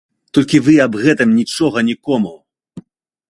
Толькі 0.35 0.59
вы 0.67 0.73
аб 0.85 0.93
гэтым 1.03 1.29
нічога 1.41 1.83
нікому. 1.91 2.31